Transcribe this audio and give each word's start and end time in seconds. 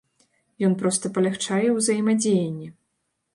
Ён 0.67 0.73
проста 0.81 1.11
палягчае 1.17 1.67
ўзаемадзеянне. 1.77 2.73